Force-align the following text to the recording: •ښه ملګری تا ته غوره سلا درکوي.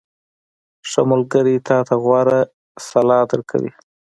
•ښه 0.89 1.01
ملګری 1.11 1.55
تا 1.67 1.77
ته 1.87 1.95
غوره 2.03 2.39
سلا 2.87 3.19
درکوي. 3.31 3.71